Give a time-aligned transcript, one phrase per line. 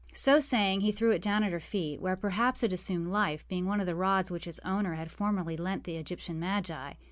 [0.13, 3.47] â So saying, he threw it down at her feet, where, perhaps, it assumed life,
[3.47, 6.93] being one of the rods which its owner had formerly lent to the Egyptian magi.